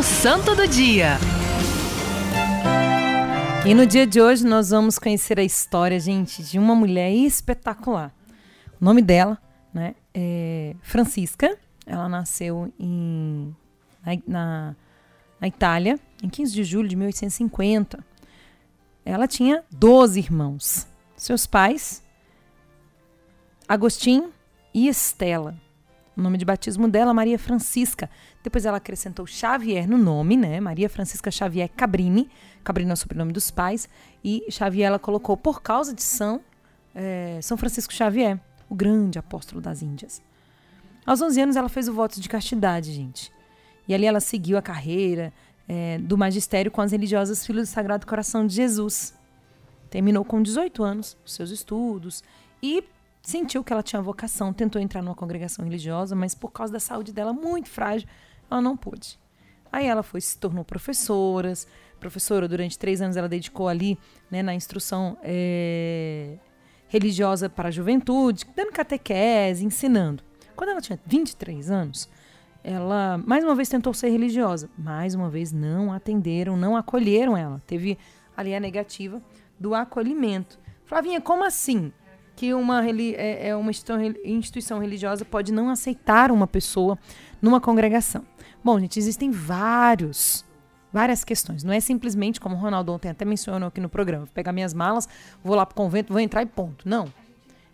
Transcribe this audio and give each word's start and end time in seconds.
O 0.00 0.02
Santo 0.02 0.56
do 0.56 0.66
Dia. 0.66 1.18
E 3.68 3.74
no 3.74 3.84
dia 3.84 4.06
de 4.06 4.18
hoje 4.18 4.46
nós 4.46 4.70
vamos 4.70 4.98
conhecer 4.98 5.38
a 5.38 5.42
história, 5.44 6.00
gente, 6.00 6.42
de 6.42 6.58
uma 6.58 6.74
mulher 6.74 7.12
espetacular. 7.12 8.10
O 8.80 8.82
nome 8.82 9.02
dela, 9.02 9.36
né, 9.74 9.94
é 10.14 10.74
Francisca. 10.80 11.54
Ela 11.84 12.08
nasceu 12.08 12.72
em, 12.80 13.54
na, 14.02 14.22
na, 14.26 14.76
na 15.38 15.46
Itália 15.46 16.00
em 16.22 16.30
15 16.30 16.50
de 16.50 16.64
julho 16.64 16.88
de 16.88 16.96
1850. 16.96 18.02
Ela 19.04 19.28
tinha 19.28 19.62
12 19.70 20.18
irmãos. 20.18 20.88
Seus 21.14 21.46
pais, 21.46 22.02
Agostinho 23.68 24.32
e 24.72 24.88
Estela. 24.88 25.54
O 26.16 26.20
nome 26.22 26.36
de 26.36 26.44
batismo 26.44 26.88
dela, 26.88 27.14
Maria 27.14 27.38
Francisca. 27.38 28.10
Depois 28.42 28.64
ela 28.64 28.78
acrescentou 28.78 29.26
Xavier 29.26 29.88
no 29.88 29.96
nome, 29.96 30.36
né? 30.36 30.60
Maria 30.60 30.88
Francisca 30.88 31.30
Xavier 31.30 31.68
Cabrini. 31.68 32.28
Cabrini 32.64 32.90
é 32.90 32.94
o 32.94 32.96
sobrenome 32.96 33.32
dos 33.32 33.50
pais. 33.50 33.88
E 34.22 34.44
Xavier 34.50 34.88
ela 34.88 34.98
colocou 34.98 35.36
por 35.36 35.62
causa 35.62 35.94
de 35.94 36.02
São, 36.02 36.40
é, 36.94 37.38
São 37.42 37.56
Francisco 37.56 37.92
Xavier, 37.92 38.38
o 38.68 38.74
grande 38.74 39.18
apóstolo 39.18 39.60
das 39.60 39.82
Índias. 39.82 40.20
Aos 41.06 41.20
11 41.22 41.40
anos 41.40 41.56
ela 41.56 41.68
fez 41.68 41.88
o 41.88 41.92
voto 41.92 42.20
de 42.20 42.28
castidade, 42.28 42.92
gente. 42.92 43.32
E 43.88 43.94
ali 43.94 44.06
ela 44.06 44.20
seguiu 44.20 44.58
a 44.58 44.62
carreira 44.62 45.32
é, 45.68 45.98
do 45.98 46.18
magistério 46.18 46.70
com 46.70 46.80
as 46.80 46.92
religiosas 46.92 47.46
Filhas 47.46 47.68
do 47.68 47.72
Sagrado 47.72 48.06
Coração 48.06 48.46
de 48.46 48.54
Jesus. 48.54 49.14
Terminou 49.88 50.24
com 50.24 50.42
18 50.42 50.82
anos 50.82 51.16
os 51.24 51.32
seus 51.32 51.50
estudos 51.50 52.22
e 52.62 52.84
sentiu 53.22 53.62
que 53.62 53.72
ela 53.72 53.82
tinha 53.82 54.00
vocação, 54.00 54.52
tentou 54.52 54.80
entrar 54.80 55.02
numa 55.02 55.14
congregação 55.14 55.64
religiosa, 55.64 56.14
mas 56.14 56.34
por 56.34 56.50
causa 56.50 56.72
da 56.72 56.80
saúde 56.80 57.12
dela 57.12 57.32
muito 57.32 57.68
frágil, 57.68 58.08
ela 58.50 58.60
não 58.60 58.76
pôde. 58.76 59.18
Aí 59.72 59.86
ela 59.86 60.02
foi 60.02 60.20
se 60.20 60.36
tornou 60.36 60.64
professora, 60.64 61.52
professora 61.98 62.48
durante 62.48 62.78
três 62.78 63.00
anos 63.00 63.16
ela 63.16 63.28
dedicou 63.28 63.68
ali, 63.68 63.98
né, 64.30 64.42
na 64.42 64.54
instrução 64.54 65.16
é, 65.22 66.38
religiosa 66.88 67.48
para 67.48 67.68
a 67.68 67.70
juventude, 67.70 68.46
dando 68.56 68.72
catequese, 68.72 69.64
ensinando. 69.64 70.24
Quando 70.56 70.70
ela 70.70 70.80
tinha 70.80 70.98
23 71.06 71.70
anos, 71.70 72.08
ela 72.64 73.18
mais 73.18 73.44
uma 73.44 73.54
vez 73.54 73.68
tentou 73.68 73.94
ser 73.94 74.10
religiosa, 74.10 74.68
mais 74.76 75.14
uma 75.14 75.30
vez 75.30 75.52
não 75.52 75.92
atenderam, 75.92 76.56
não 76.56 76.76
acolheram 76.76 77.36
ela. 77.36 77.62
Teve 77.66 77.96
ali 78.36 78.54
a 78.54 78.60
negativa 78.60 79.22
do 79.58 79.74
acolhimento. 79.74 80.58
Flavinha, 80.84 81.20
como 81.20 81.44
assim? 81.44 81.92
Que 82.40 82.54
uma, 82.54 82.82
é, 82.88 83.48
é 83.48 83.54
uma 83.54 83.70
instituição 83.70 84.78
religiosa 84.78 85.26
pode 85.26 85.52
não 85.52 85.68
aceitar 85.68 86.32
uma 86.32 86.46
pessoa 86.46 86.98
numa 87.42 87.60
congregação. 87.60 88.24
Bom, 88.64 88.80
gente, 88.80 88.98
existem 88.98 89.30
vários, 89.30 90.42
várias 90.90 91.22
questões. 91.22 91.62
Não 91.62 91.70
é 91.70 91.80
simplesmente, 91.80 92.40
como 92.40 92.56
o 92.56 92.58
Ronaldo 92.58 92.94
ontem 92.94 93.10
até 93.10 93.26
mencionou 93.26 93.68
aqui 93.68 93.78
no 93.78 93.90
programa, 93.90 94.24
vou 94.24 94.32
pegar 94.32 94.52
minhas 94.52 94.72
malas, 94.72 95.06
vou 95.44 95.54
lá 95.54 95.66
para 95.66 95.74
o 95.74 95.76
convento, 95.76 96.14
vou 96.14 96.18
entrar 96.18 96.40
e 96.40 96.46
ponto. 96.46 96.88
Não. 96.88 97.12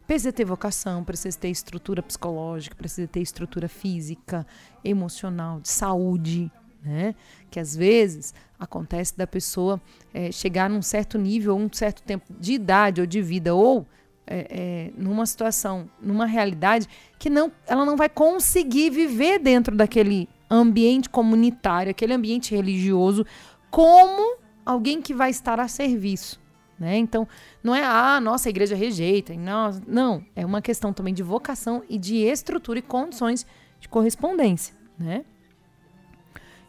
Precisa 0.05 0.33
ter 0.33 0.44
vocação, 0.44 1.05
precisa 1.05 1.39
ter 1.39 1.48
estrutura 1.48 2.03
psicológica, 2.03 2.75
precisa 2.75 3.06
ter 3.06 3.20
estrutura 3.20 3.69
física, 3.69 4.44
emocional, 4.83 5.61
de 5.61 5.69
saúde, 5.69 6.50
né? 6.83 7.14
Que 7.53 7.61
às 7.61 7.77
vezes 7.77 8.34
acontece 8.59 9.17
da 9.17 9.28
pessoa 9.28 9.81
é, 10.12 10.33
chegar 10.33 10.69
num 10.69 10.83
certo 10.83 11.17
nível, 11.17 11.56
um 11.56 11.69
certo 11.72 12.03
tempo 12.03 12.34
de 12.37 12.55
idade 12.55 13.00
ou 13.00 13.06
de 13.06 13.22
vida, 13.22 13.55
ou 13.55 13.87
é, 14.27 14.47
é, 14.51 14.91
numa 14.97 15.25
situação, 15.25 15.89
numa 16.01 16.27
realidade 16.27 16.89
que 17.19 17.31
não, 17.31 17.53
ela 17.67 17.85
não 17.85 17.97
vai 17.97 18.09
conseguir 18.09 18.91
viver 18.91 19.39
dentro 19.39 19.77
daquele 19.77 20.29
ambiente 20.51 21.09
comunitário, 21.09 21.91
aquele 21.91 22.13
ambiente 22.13 22.55
religioso, 22.55 23.25
como 23.71 24.39
alguém 24.65 25.01
que 25.01 25.15
vai 25.15 25.31
estar 25.31 25.61
a 25.61 25.69
serviço. 25.69 26.41
Né? 26.79 26.99
Então, 26.99 27.27
não 27.63 27.75
é, 27.75 27.85
ah, 27.85 28.21
nossa, 28.21 28.49
a 28.49 28.51
igreja 28.51 28.77
rejeita. 28.77 29.35
Não, 29.35 29.81
não, 29.87 30.25
é 30.34 30.45
uma 30.45 30.61
questão 30.61 30.93
também 30.93 31.15
de 31.15 31.23
vocação 31.23 31.83
e 31.89 31.97
de 31.99 32.17
estrutura 32.17 32.79
e 32.79 32.83
condições 32.83 33.47
de 33.81 33.89
correspondência. 33.89 34.75
Né? 34.99 35.25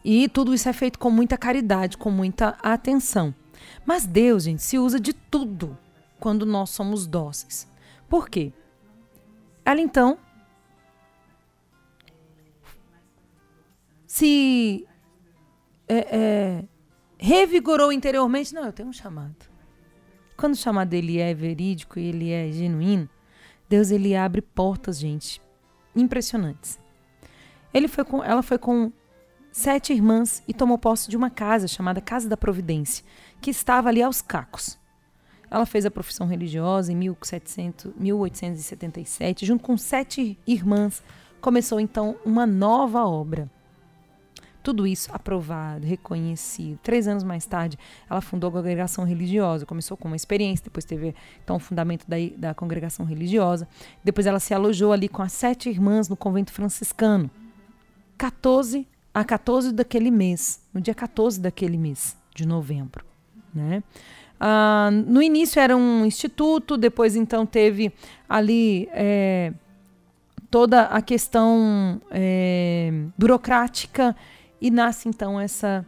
E 0.03 0.29
tudo 0.29 0.53
isso 0.53 0.69
é 0.69 0.73
feito 0.73 0.97
com 0.97 1.09
muita 1.09 1.37
caridade, 1.37 1.97
com 1.97 2.09
muita 2.09 2.57
atenção. 2.63 3.33
Mas 3.85 4.05
Deus, 4.05 4.43
gente, 4.43 4.61
se 4.61 4.77
usa 4.77 4.99
de 4.99 5.11
tudo 5.11 5.77
quando 6.19 6.45
nós 6.45 6.69
somos 6.69 7.07
dóceis. 7.07 7.67
Por 8.09 8.29
quê? 8.29 8.53
Ela 9.65 9.81
então 9.81 10.17
se 14.05 14.87
é, 15.87 16.17
é, 16.17 16.63
revigorou 17.17 17.91
interiormente. 17.91 18.53
Não, 18.53 18.65
eu 18.65 18.73
tenho 18.73 18.89
um 18.89 18.93
chamado. 18.93 19.35
Quando 20.35 20.53
o 20.53 20.57
chamado 20.57 20.89
dele 20.89 21.19
é 21.19 21.33
verídico 21.33 21.99
e 21.99 22.07
ele 22.07 22.31
é 22.31 22.51
genuíno, 22.51 23.09
Deus 23.69 23.91
ele 23.91 24.15
abre 24.15 24.41
portas, 24.41 24.99
gente, 24.99 25.41
impressionantes. 25.95 26.79
Ele 27.73 27.87
foi 27.87 28.05
com, 28.05 28.23
ela 28.23 28.41
foi 28.41 28.57
com 28.57 28.91
sete 29.51 29.91
irmãs 29.93 30.43
e 30.47 30.53
tomou 30.53 30.77
posse 30.77 31.09
de 31.09 31.17
uma 31.17 31.29
casa 31.29 31.67
chamada 31.67 31.99
Casa 31.99 32.29
da 32.29 32.37
Providência, 32.37 33.03
que 33.41 33.49
estava 33.49 33.89
ali 33.89 34.01
aos 34.01 34.21
cacos. 34.21 34.79
Ela 35.49 35.65
fez 35.65 35.85
a 35.85 35.91
profissão 35.91 36.27
religiosa 36.27 36.91
em 36.91 36.95
1700, 36.95 37.93
1877, 37.97 39.45
junto 39.45 39.63
com 39.63 39.77
sete 39.77 40.37
irmãs. 40.45 41.01
Começou 41.39 41.79
então 41.79 42.15
uma 42.25 42.45
nova 42.45 43.05
obra. 43.05 43.49
Tudo 44.61 44.85
isso 44.85 45.09
aprovado, 45.13 45.87
reconhecido. 45.87 46.77
Três 46.83 47.07
anos 47.07 47.23
mais 47.23 47.45
tarde, 47.45 47.79
ela 48.09 48.19
fundou 48.19 48.49
a 48.49 48.53
congregação 48.53 49.05
religiosa. 49.05 49.65
Começou 49.65 49.95
com 49.95 50.09
uma 50.09 50.17
experiência, 50.17 50.65
depois 50.65 50.83
teve 50.83 51.15
então 51.41 51.55
o 51.55 51.59
fundamento 51.59 52.05
da, 52.05 52.17
da 52.35 52.53
congregação 52.53 53.05
religiosa. 53.05 53.65
Depois 54.03 54.27
ela 54.27 54.41
se 54.41 54.53
alojou 54.53 54.91
ali 54.91 55.07
com 55.07 55.21
as 55.21 55.31
sete 55.31 55.69
irmãs 55.69 56.09
no 56.09 56.17
convento 56.17 56.51
franciscano. 56.51 57.31
14 58.17 58.85
a 59.13 59.23
14 59.23 59.71
daquele 59.71 60.11
mês, 60.11 60.61
no 60.73 60.81
dia 60.81 60.93
14 60.93 61.39
daquele 61.39 61.77
mês 61.77 62.17
de 62.35 62.45
novembro, 62.45 63.05
né? 63.53 63.81
Uh, 64.39 64.91
no 64.91 65.21
início 65.21 65.59
era 65.59 65.75
um 65.75 66.05
instituto, 66.05 66.77
depois 66.77 67.15
então 67.15 67.45
teve 67.45 67.91
ali 68.29 68.87
é, 68.91 69.51
toda 70.49 70.83
a 70.83 71.01
questão 71.01 71.99
é, 72.11 72.91
burocrática 73.17 74.15
e 74.61 74.69
nasce 74.69 75.09
então 75.09 75.39
essa 75.39 75.85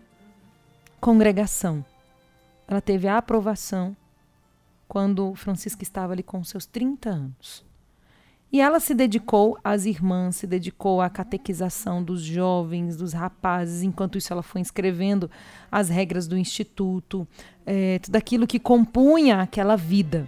congregação. 0.99 1.85
Ela 2.67 2.81
teve 2.81 3.07
a 3.07 3.17
aprovação 3.17 3.95
quando 4.87 5.35
Francisca 5.35 5.83
estava 5.83 6.13
ali 6.13 6.23
com 6.23 6.43
seus 6.43 6.65
30 6.65 7.09
anos. 7.09 7.68
E 8.51 8.59
ela 8.59 8.79
se 8.79 8.95
dedicou 8.95 9.57
às 9.63 9.85
irmãs, 9.85 10.37
se 10.37 10.47
dedicou 10.47 11.01
à 11.01 11.09
catequização 11.09 12.03
dos 12.03 12.21
jovens, 12.21 12.97
dos 12.97 13.13
rapazes, 13.13 13.83
enquanto 13.83 14.17
isso 14.17 14.33
ela 14.33 14.41
foi 14.41 14.61
escrevendo 14.61 15.29
as 15.71 15.87
regras 15.87 16.27
do 16.27 16.35
instituto, 16.35 17.27
é, 17.65 17.99
tudo 17.99 18.15
aquilo 18.15 18.47
que 18.47 18.59
compunha 18.59 19.41
aquela 19.41 19.75
vida. 19.75 20.27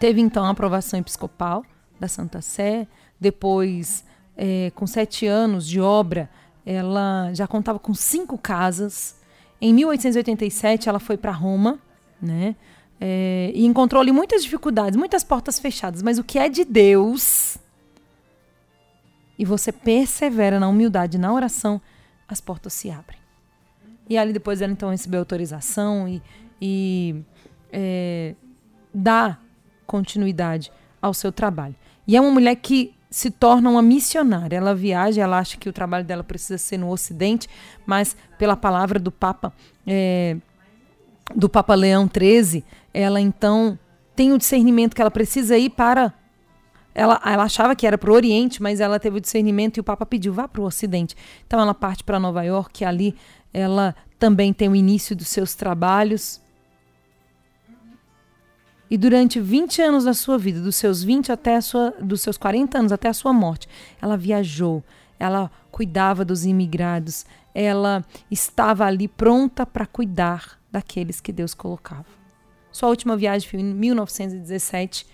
Teve 0.00 0.22
então 0.22 0.44
a 0.44 0.50
aprovação 0.50 0.98
episcopal 0.98 1.64
da 2.00 2.08
Santa 2.08 2.40
Sé, 2.40 2.88
depois, 3.20 4.04
é, 4.36 4.72
com 4.74 4.86
sete 4.86 5.26
anos 5.26 5.68
de 5.68 5.80
obra, 5.80 6.30
ela 6.64 7.32
já 7.34 7.46
contava 7.46 7.78
com 7.78 7.92
cinco 7.94 8.38
casas. 8.38 9.20
Em 9.60 9.72
1887, 9.74 10.88
ela 10.88 10.98
foi 10.98 11.16
para 11.16 11.30
Roma, 11.30 11.78
né? 12.20 12.56
É, 13.04 13.50
e 13.52 13.66
encontrou 13.66 14.00
ali 14.00 14.12
muitas 14.12 14.44
dificuldades, 14.44 14.96
muitas 14.96 15.24
portas 15.24 15.58
fechadas, 15.58 16.02
mas 16.02 16.18
o 16.18 16.24
que 16.24 16.38
é 16.38 16.48
de 16.48 16.64
Deus, 16.64 17.58
e 19.36 19.44
você 19.44 19.72
persevera 19.72 20.60
na 20.60 20.68
humildade, 20.68 21.18
na 21.18 21.32
oração, 21.32 21.80
as 22.28 22.40
portas 22.40 22.72
se 22.74 22.92
abrem. 22.92 23.18
E 24.08 24.16
ali 24.16 24.32
depois 24.32 24.62
ela 24.62 24.70
então 24.70 24.90
recebeu 24.90 25.18
autorização 25.18 26.06
e, 26.08 26.22
e 26.60 27.16
é, 27.72 28.36
dá 28.94 29.36
continuidade 29.84 30.70
ao 31.00 31.12
seu 31.12 31.32
trabalho. 31.32 31.74
E 32.06 32.16
é 32.16 32.20
uma 32.20 32.30
mulher 32.30 32.54
que 32.54 32.94
se 33.10 33.32
torna 33.32 33.68
uma 33.68 33.82
missionária. 33.82 34.56
Ela 34.56 34.76
viaja, 34.76 35.22
ela 35.22 35.38
acha 35.38 35.56
que 35.56 35.68
o 35.68 35.72
trabalho 35.72 36.04
dela 36.04 36.22
precisa 36.22 36.56
ser 36.56 36.78
no 36.78 36.88
Ocidente, 36.88 37.48
mas 37.84 38.16
pela 38.38 38.56
palavra 38.56 39.00
do 39.00 39.10
Papa, 39.10 39.52
é, 39.84 40.36
do 41.34 41.48
Papa 41.48 41.74
Leão 41.74 42.08
XIII, 42.08 42.64
ela 42.92 43.20
então 43.20 43.78
tem 44.14 44.32
o 44.32 44.38
discernimento 44.38 44.94
que 44.94 45.00
ela 45.00 45.10
precisa 45.10 45.56
ir 45.56 45.70
para. 45.70 46.12
Ela, 46.94 47.20
ela 47.24 47.44
achava 47.44 47.74
que 47.74 47.86
era 47.86 47.96
para 47.96 48.10
o 48.10 48.14
Oriente, 48.14 48.62
mas 48.62 48.78
ela 48.78 49.00
teve 49.00 49.16
o 49.16 49.20
discernimento 49.20 49.78
e 49.78 49.80
o 49.80 49.84
Papa 49.84 50.04
pediu, 50.04 50.32
vá 50.32 50.46
para 50.46 50.60
o 50.60 50.64
Ocidente. 50.64 51.16
Então 51.46 51.58
ela 51.58 51.72
parte 51.72 52.04
para 52.04 52.20
Nova 52.20 52.42
York, 52.42 52.82
e 52.82 52.86
ali 52.86 53.16
ela 53.52 53.94
também 54.18 54.52
tem 54.52 54.68
o 54.68 54.76
início 54.76 55.16
dos 55.16 55.28
seus 55.28 55.54
trabalhos. 55.54 56.40
E 58.90 58.98
durante 58.98 59.40
20 59.40 59.80
anos 59.80 60.04
da 60.04 60.12
sua 60.12 60.36
vida, 60.36 60.60
dos 60.60 60.76
seus 60.76 61.02
20 61.02 61.32
até 61.32 61.58
sua, 61.62 61.94
dos 61.98 62.20
seus 62.20 62.36
40 62.36 62.78
anos 62.78 62.92
até 62.92 63.08
a 63.08 63.14
sua 63.14 63.32
morte, 63.32 63.66
ela 64.02 64.18
viajou, 64.18 64.84
ela 65.18 65.50
cuidava 65.70 66.26
dos 66.26 66.44
imigrados, 66.44 67.24
ela 67.54 68.04
estava 68.30 68.84
ali 68.84 69.08
pronta 69.08 69.64
para 69.64 69.86
cuidar 69.86 70.61
daqueles 70.72 71.20
que 71.20 71.32
Deus 71.32 71.54
colocava. 71.54 72.06
Sua 72.72 72.88
última 72.88 73.16
viagem 73.16 73.48
foi 73.48 73.60
em 73.60 73.74
1917, 73.74 75.06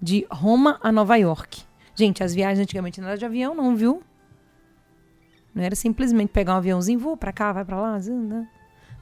de 0.00 0.26
Roma 0.30 0.78
a 0.82 0.92
Nova 0.92 1.16
York. 1.16 1.62
Gente, 1.94 2.22
as 2.22 2.34
viagens 2.34 2.62
antigamente 2.62 3.00
não 3.00 3.08
eram 3.08 3.18
de 3.18 3.24
avião, 3.24 3.54
não, 3.54 3.74
viu? 3.74 4.02
Não 5.54 5.64
era 5.64 5.74
simplesmente 5.74 6.28
pegar 6.28 6.52
um 6.52 6.58
aviãozinho, 6.58 6.98
vou 6.98 7.16
para 7.16 7.32
cá, 7.32 7.50
vai 7.50 7.64
para 7.64 7.80
lá. 7.80 7.98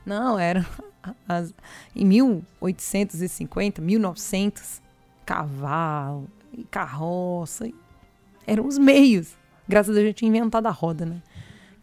Não, 0.07 0.39
era 0.39 0.65
as, 1.29 1.53
em 1.97 2.05
1850, 2.05 3.83
1900, 3.83 4.81
cavalo, 5.27 6.29
e 6.53 6.63
carroça. 6.63 7.69
Eram 8.47 8.69
os 8.69 8.79
meios. 8.79 9.37
Graças 9.69 9.91
a 9.91 9.95
Deus 9.95 10.05
a 10.05 10.07
gente 10.09 10.19
tinha 10.19 10.29
inventado 10.29 10.67
a 10.67 10.71
roda, 10.71 11.05
né? 11.05 11.21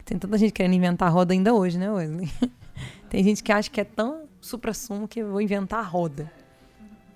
Tem 0.04 0.18
tanta 0.18 0.38
gente 0.38 0.52
querendo 0.52 0.74
inventar 0.74 1.08
a 1.08 1.10
roda 1.10 1.34
ainda 1.34 1.52
hoje, 1.52 1.78
né, 1.78 1.90
Wesley? 1.90 2.30
Tem 3.08 3.22
gente 3.22 3.42
que 3.42 3.52
acha 3.52 3.70
que 3.70 3.80
é 3.80 3.84
tão 3.84 4.21
supra-sumo 4.42 5.06
que 5.06 5.20
eu 5.20 5.30
vou 5.30 5.40
inventar 5.40 5.78
a 5.78 5.86
roda. 5.86 6.30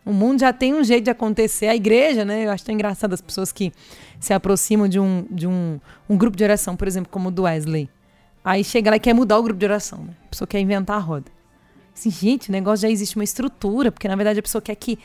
O 0.04 0.12
mundo 0.12 0.38
já 0.38 0.52
tem 0.52 0.72
um 0.72 0.84
jeito 0.84 1.04
de 1.04 1.10
acontecer. 1.10 1.66
A 1.66 1.74
igreja, 1.74 2.24
né? 2.24 2.46
Eu 2.46 2.52
acho 2.52 2.64
tão 2.64 2.72
engraçado 2.72 3.12
as 3.12 3.20
pessoas 3.20 3.50
que 3.50 3.72
se 4.20 4.32
aproximam 4.32 4.88
de 4.88 5.00
um, 5.00 5.26
de 5.28 5.46
um, 5.46 5.80
um 6.08 6.16
grupo 6.16 6.36
de 6.36 6.44
oração, 6.44 6.76
por 6.76 6.86
exemplo, 6.86 7.10
como 7.10 7.28
o 7.28 7.32
do 7.32 7.42
Wesley. 7.42 7.90
Aí 8.44 8.62
chega 8.62 8.90
lá 8.90 8.96
e 8.96 9.00
quer 9.00 9.12
mudar 9.12 9.38
o 9.38 9.42
grupo 9.42 9.58
de 9.58 9.66
oração, 9.66 10.04
né? 10.04 10.14
A 10.26 10.28
pessoa 10.28 10.46
quer 10.46 10.60
inventar 10.60 10.96
a 10.96 11.00
roda. 11.00 11.26
Assim, 11.92 12.10
gente, 12.10 12.48
o 12.48 12.52
negócio 12.52 12.82
já 12.82 12.90
existe 12.90 13.16
uma 13.16 13.24
estrutura, 13.24 13.90
porque 13.90 14.06
na 14.06 14.14
verdade 14.14 14.38
a 14.38 14.42
pessoa 14.42 14.62
quer 14.62 14.76
que 14.76 14.96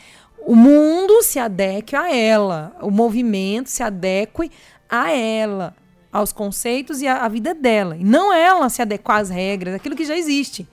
o 0.46 0.56
mundo 0.56 1.24
se 1.24 1.40
adeque 1.40 1.96
a 1.96 2.16
ela, 2.16 2.76
o 2.82 2.92
movimento 2.92 3.68
se 3.68 3.82
adeque 3.82 4.52
a 4.88 5.12
ela, 5.12 5.76
aos 6.12 6.32
conceitos 6.32 7.02
e 7.02 7.08
à 7.08 7.28
vida 7.28 7.56
dela. 7.56 7.98
E 7.98 8.04
não 8.04 8.32
ela 8.32 8.70
se 8.70 8.82
adequar 8.82 9.22
às 9.22 9.30
regras, 9.30 9.74
aquilo 9.74 9.96
que 9.96 10.06
já 10.06 10.16
existe. 10.16 10.68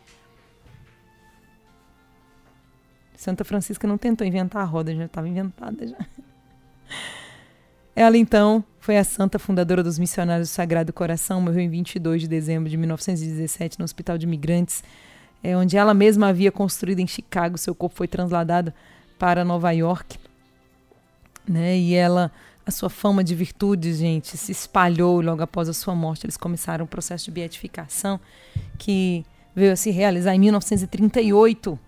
Santa 3.18 3.44
Francisca 3.44 3.84
não 3.88 3.98
tentou 3.98 4.24
inventar 4.24 4.62
a 4.62 4.64
roda, 4.64 4.94
já 4.94 5.06
estava 5.06 5.28
inventada 5.28 5.84
já. 5.84 5.96
Ela 7.94 8.16
então 8.16 8.62
foi 8.78 8.96
a 8.96 9.02
santa 9.02 9.40
fundadora 9.40 9.82
dos 9.82 9.98
Missionários 9.98 10.48
do 10.48 10.52
Sagrado 10.52 10.92
Coração, 10.92 11.40
morreu 11.40 11.62
em 11.62 11.68
22 11.68 12.22
de 12.22 12.28
dezembro 12.28 12.70
de 12.70 12.76
1917 12.76 13.76
no 13.76 13.84
Hospital 13.84 14.16
de 14.16 14.24
Imigrantes, 14.24 14.84
é, 15.42 15.56
onde 15.56 15.76
ela 15.76 15.92
mesma 15.92 16.28
havia 16.28 16.52
construído 16.52 17.00
em 17.00 17.08
Chicago. 17.08 17.58
Seu 17.58 17.74
corpo 17.74 17.96
foi 17.96 18.06
transladado 18.06 18.72
para 19.18 19.44
Nova 19.44 19.72
York, 19.72 20.16
né? 21.44 21.76
E 21.76 21.94
ela, 21.94 22.30
a 22.64 22.70
sua 22.70 22.88
fama 22.88 23.24
de 23.24 23.34
virtudes, 23.34 23.98
gente, 23.98 24.36
se 24.36 24.52
espalhou 24.52 25.20
logo 25.20 25.42
após 25.42 25.68
a 25.68 25.72
sua 25.72 25.92
morte. 25.96 26.24
Eles 26.24 26.36
começaram 26.36 26.84
o 26.84 26.88
processo 26.88 27.24
de 27.24 27.32
beatificação 27.32 28.20
que 28.78 29.26
veio 29.56 29.72
a 29.72 29.76
se 29.76 29.90
realizar 29.90 30.36
em 30.36 30.38
1938 30.38 31.80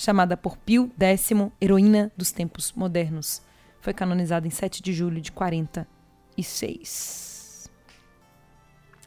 chamada 0.00 0.34
por 0.34 0.56
Pio 0.56 0.90
X, 0.98 1.30
heroína 1.60 2.10
dos 2.16 2.32
tempos 2.32 2.72
modernos. 2.72 3.42
Foi 3.82 3.92
canonizada 3.92 4.46
em 4.46 4.50
7 4.50 4.82
de 4.82 4.94
julho 4.94 5.20
de 5.20 5.30
46. 5.30 7.70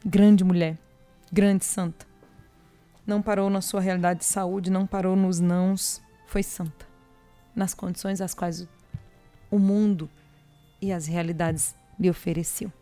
Grande 0.06 0.44
mulher, 0.44 0.78
grande 1.32 1.64
santa. 1.64 2.06
Não 3.04 3.20
parou 3.20 3.50
na 3.50 3.60
sua 3.60 3.80
realidade 3.80 4.20
de 4.20 4.24
saúde, 4.24 4.70
não 4.70 4.86
parou 4.86 5.16
nos 5.16 5.40
nãos, 5.40 6.00
foi 6.28 6.44
santa. 6.44 6.86
Nas 7.56 7.74
condições 7.74 8.20
às 8.20 8.32
quais 8.32 8.68
o 9.50 9.58
mundo 9.58 10.08
e 10.80 10.92
as 10.92 11.08
realidades 11.08 11.74
lhe 11.98 12.08
ofereciam. 12.08 12.72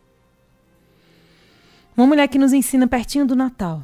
Uma 1.97 2.05
mulher 2.05 2.27
que 2.27 2.37
nos 2.37 2.53
ensina 2.53 2.87
pertinho 2.87 3.25
do 3.25 3.35
Natal 3.35 3.83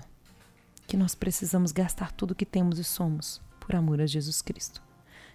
que 0.86 0.96
nós 0.96 1.16
precisamos 1.16 1.72
gastar 1.72 2.12
tudo 2.12 2.36
que 2.36 2.46
temos 2.46 2.78
e 2.78 2.84
somos 2.84 3.42
por 3.70 3.76
amor 3.76 4.02
a 4.02 4.08
Jesus 4.08 4.42
Cristo. 4.42 4.82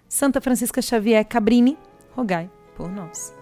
Santa 0.08 0.40
Francisca 0.40 0.82
Xavier 0.82 1.24
Cabrini, 1.24 1.78
rogai 2.16 2.50
por 2.76 2.90
nós. 2.90 3.32